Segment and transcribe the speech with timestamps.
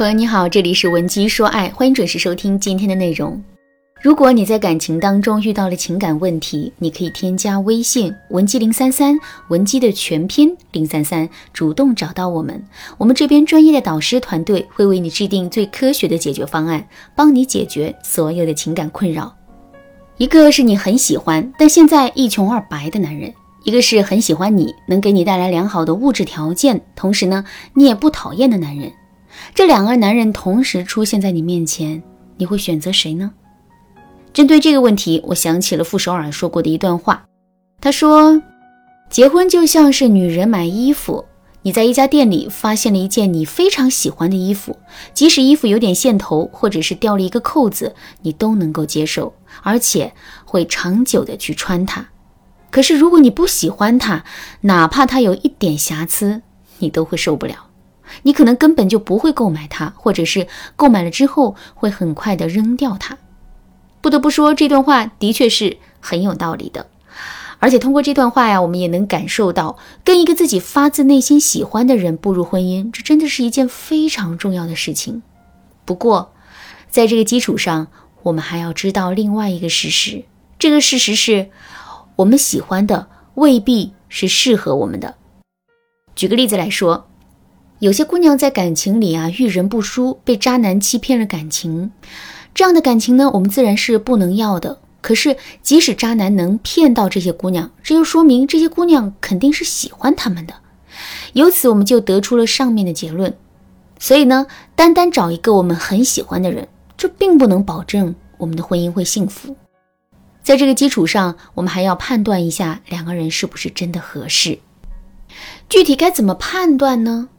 [0.00, 3.38] 朋友你好，这里是文姬说爱，欢迎准时收听今天的内容。
[4.00, 9.14] 如果你在感情当中遇到了情感问题，你可以添加微信文姬零三三，
[9.50, 12.64] 文姬的全拼零三三，主动找到我们，
[12.96, 16.82] 我们这边专业的导师团队会为你制定最科学的解决方案，
[17.14, 19.30] 帮你解决所有的情感困扰。
[20.16, 23.30] 一个是你很喜欢，但现在一穷二白的男人；
[23.64, 27.44] 一个是很喜欢你，能给你带来良好的物质条件，同时呢，
[27.74, 28.90] 你也不讨厌的男人。
[29.54, 32.02] 这两个男人同时出现在你面前，
[32.36, 33.32] 你会选择谁呢？
[34.32, 37.24] 针对这个问题，我想起了傅首尔说过的一段话。
[37.80, 38.42] 他说
[39.10, 41.24] ：“结婚就像是女人买衣服，
[41.62, 44.78] 你在一家店里发现了一件你非常喜欢的衣服，
[45.14, 50.12] 即使衣服有点线头，或者是掉了一个扣子，你都能够接受，而且
[50.44, 52.06] 会长久的去穿它。
[52.70, 54.24] 可是如果你不喜欢它，
[54.60, 56.42] 哪怕它有一点瑕疵，
[56.78, 57.69] 你都会受不了。
[58.22, 60.46] 你可能根本就不会购买它，或者是
[60.76, 63.18] 购买了之后会很快的扔掉它。”
[64.00, 66.86] 不得不说，这段话的确是很有道理的。
[67.58, 75.20] 而且通过这段话呀，我们也能感受到，跟一个自己发自内心喜欢的人步入婚姻，这真的是一件非常重要的事情。
[75.84, 76.32] 不过，
[76.88, 77.88] 在这个基础上，
[78.22, 80.24] 我们还要知道另外一个事实：
[80.58, 81.50] 这个事实是，
[82.16, 85.16] 我们喜欢的未必是适合我们的。
[86.16, 87.09] 举个例子来说，
[87.80, 91.90] 有些姑娘在感情里啊，遇人不淑，被渣男欺骗了感情。
[92.54, 94.78] 这样的感情呢，我们自然是不能要的。
[95.00, 100.52] 可是，即使渣男能骗到这些姑娘，这就说明这些姑娘肯定是喜欢他们的。
[101.32, 103.34] 由此，我们就得出了上面的结论。
[103.98, 109.56] 所以呢，单单找一个我们很喜欢的人，这并不能保证我们的婚姻会幸福。
[110.42, 114.58] 在这个基础上，我们还要判断一下两个人是不是真的合适。
[115.70, 117.30] 具体该怎么判断呢？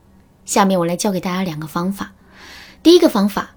[0.46, 2.14] 下面我来教给大家两个方法。
[2.84, 3.52] 第一个方法。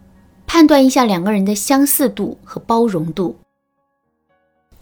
[0.47, 3.37] 判断一下两个人的相似度和包容度。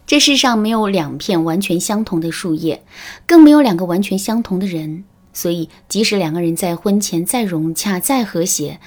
[0.04, 2.84] 这世上没有两片完全相同的树叶，
[3.26, 5.04] 更没有两个完全相同的人。
[5.32, 8.80] 所以，即使两个人在婚前再融洽、再和谐，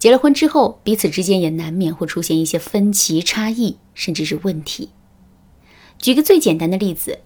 [0.00, 4.90] 结了婚之后，彼此之间也难免会出现一些分歧、差异，甚至是问题。
[5.98, 7.20] 举个最简单的例子，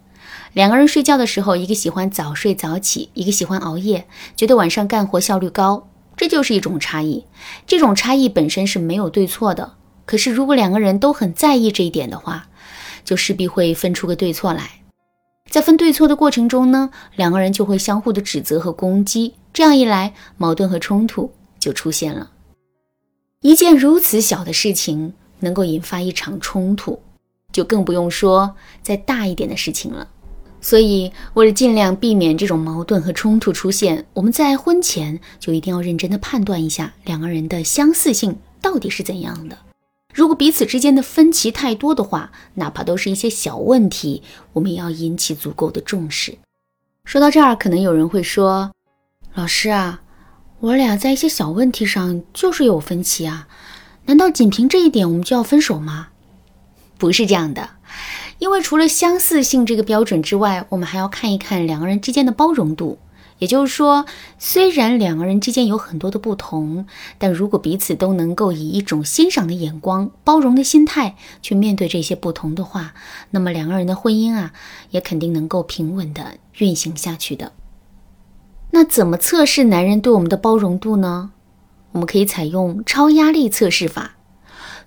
[0.56, 5.90] 两个人睡觉的时候，一个喜欢早睡早起，一个喜欢熬夜，觉得晚上干活效率高。
[6.16, 7.26] 这就是一种差异，
[7.66, 9.74] 这种差异本身是没有对错的。
[10.06, 12.48] 可是，如果两个人都很在意这一点的话，
[13.04, 14.80] 就势必会分出个对错来。
[15.50, 22.30] 在分对错的过程中呢，两个人就会相互的指责和攻击，这样一来，矛盾和冲突就出现了。
[23.42, 26.98] 一件如此小的事情能够引发一场冲突，
[27.52, 30.08] 就更不用说再大一点的事情了。
[30.66, 39.56] 所以，为了尽量避免这种矛盾和冲突出现，我们在婚前就一定要认真的判断一下两个人的相似性到底是怎样的。
[40.12, 44.24] 如果彼此之间的分歧太多的话，哪怕都是一些小问题，
[44.54, 46.36] 我们也要引起足够的重视。
[47.04, 48.72] 说到这儿，可能有人会说
[49.34, 50.00] ：“老师啊，
[50.58, 53.46] 我俩在一些小问题上就是有分歧啊，
[54.06, 56.08] 难道仅凭这一点我们就要分手吗？”
[56.98, 57.70] 不是这样的。
[58.38, 62.98] 因为除了相似性这个标准之外，我们还要看一看两个人之间的包容度。
[63.38, 64.06] 也就是说，
[64.38, 66.86] 虽然两个人之间有很多的不同，
[67.18, 72.94] 但如果彼此都能够以一种欣赏的眼光、包容的心态去面对这些不同的话，
[73.32, 74.54] 那么两个人的婚姻啊，
[74.90, 77.52] 也肯定能够平稳的运行下去的。
[78.70, 81.32] 那怎么测试男人对我们的包容度呢？
[81.92, 84.15] 我们可以采用超压力测试法。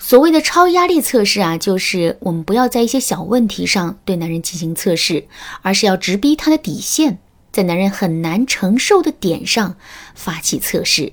[0.02, 5.28] 所谓的超压力测试啊，就是我们不要在一些小问题上对男人进行测试，
[5.62, 7.20] 而是要直逼他的底线，
[7.52, 9.76] 在男人很难承受的点上
[10.16, 11.12] 发起测试。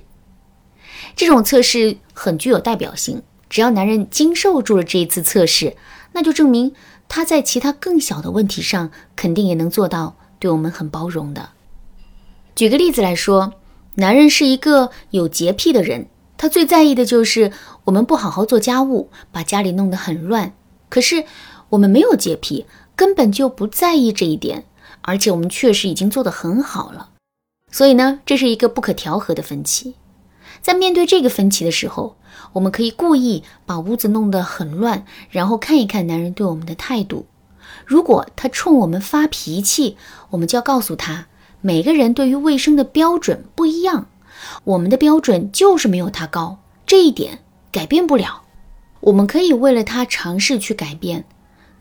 [1.15, 5.75] 这种测试很具有代表性，只要男人经受住了这一次测试，
[6.13, 6.73] 那就证明
[7.09, 11.49] 他在其他更小的问题上肯定也能做到对我们很包容的。
[12.55, 13.53] 举个例子来说，
[13.95, 16.07] 男人是一个有洁癖的人。
[16.39, 17.51] 他最在意的就是
[17.87, 20.53] 我们不好好做家务，把家里弄得很乱。
[20.89, 21.23] 可是
[21.69, 22.65] 我们没有洁癖，
[22.97, 24.65] 根本就不在意这一点，
[25.03, 27.11] 而且我们确实已经做得很好了。
[27.71, 29.95] 所以呢，这是一个不可调和的分歧。
[30.61, 32.17] 在面对这个分歧的时候，
[32.53, 37.25] 我们可以故意把屋子弄得很乱，然后看一看男人对我们的态度。
[37.85, 39.95] 如果他冲我们发脾气，
[40.31, 41.27] 我们就要告诉他，
[41.61, 44.07] 每个人对于卫生的标准不一样。
[44.65, 47.39] 我们的标准就是没有他高，这一点
[47.71, 48.43] 改变不了。
[48.99, 51.25] 我们可以为了他尝试去改变，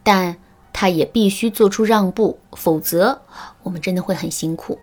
[0.03, 0.37] 但
[0.73, 3.23] 他也必须做出让步，否则
[3.63, 4.79] 我们真的会很辛苦。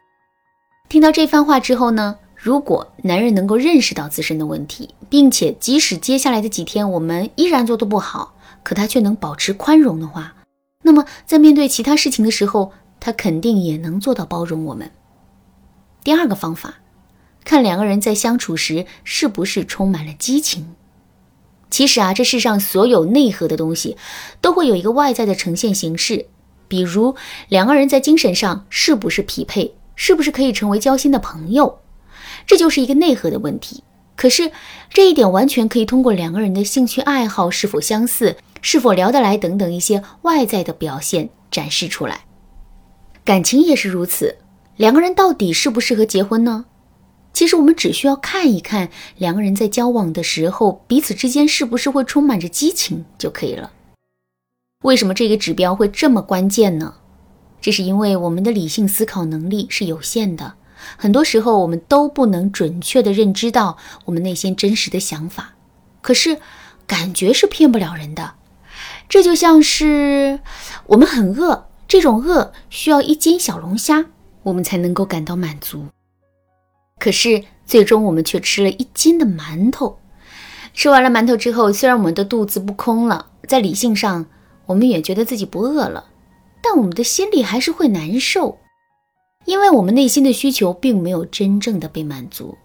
[0.90, 10.36] 听到这番话之后呢，如果男人能够认识到自身的问题，并且即使接下来的几天我们依然做得不好，可他却能保持宽容的话，
[10.82, 14.92] 那么在面对其他事情的时候，他肯定也能做到包容我们。
[16.04, 16.76] 第二个方法，
[17.46, 20.76] 看两个人在相处时是不是充满了激情。
[21.74, 23.98] 其实啊，这世上所有内核的东西，
[24.42, 26.28] 都会有一个外在的呈现形式，
[26.68, 27.16] 比如
[27.50, 31.80] 两个人在精神上是不是匹配，是不是可以成为交心的朋友。
[32.46, 33.84] 这就是一个内核的问题，
[34.16, 34.52] 可是
[34.88, 42.26] 这一点完全可以通过两个人的兴趣爱好是否相似、是否聊得来等等一些外在的表现展示出来。
[43.26, 44.38] 感情也是如此，
[44.78, 46.66] 两个人到底适不适合结婚呢？
[47.34, 53.72] 其实我们只需要看一看两个人在交往的时候，彼此之间是不是会充满着激情就可以了。
[54.84, 56.96] 为什么这个指标会这么关键呢？
[57.60, 60.54] 这是因为我们的理性思考能力是有限的。
[60.98, 65.54] 很多时候，我们都不能准确的认知到我们内心真实的想法。
[66.02, 66.38] 可是，
[66.86, 68.34] 感觉是骗不了人的。
[69.08, 70.42] 这就像是
[70.88, 74.08] 我们很饿，这种饿需要一斤小龙虾，
[74.44, 75.86] 我们才能够感到满足。
[77.04, 80.00] 可是，最终我们却吃了一斤的馒头。
[80.74, 84.26] 吃完了馒头之后，虽然我们的肚子不空了，在理性上
[84.68, 86.06] 我们也觉得自己不饿了，
[86.62, 88.58] 但我们的心里还是会难受。
[89.44, 92.58] 因为我们内心的需求并没有真正的被满足，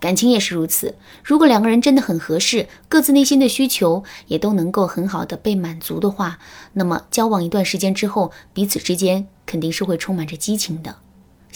[0.00, 0.94] 感情也是如此。
[1.22, 6.38] 如果两个人真的很合适，各自内心的需求也都能够很好的被满足的话，
[6.72, 10.96] 那么交往一段时间之后，彼此之间肯定是会充满着激情的。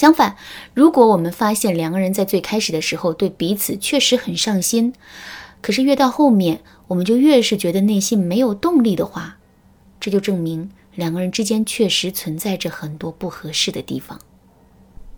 [0.01, 0.35] 相反，
[0.73, 4.95] 如果我们发现两个人在最开始的时候对彼此确实很上心，
[5.61, 9.37] 可是越到后面，我们就越是觉得内心没有动力的话，
[10.01, 14.19] 这就证明两个人之间确实存在着很多不合适的地方。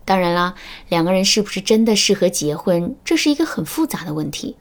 [0.04, 0.56] 当然啦，
[0.88, 4.56] 两个人是不是真的适合结婚，这是一个很复杂的问题。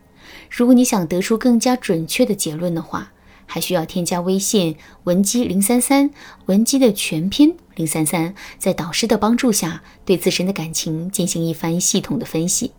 [0.51, 3.11] 如果你想得出更加准确的结论的话，
[3.51, 6.09] 还需要添加微信文姬零三三，
[6.45, 12.71] 文姬的全拼零三三，在导师的帮助下，对自身的感情进行一番系统的分析。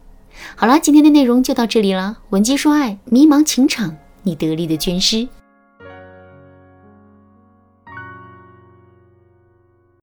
[0.56, 2.20] 好啦，今天的内容就到这里了。
[2.30, 5.28] 文姬说爱，迷茫情场，你得力的军师。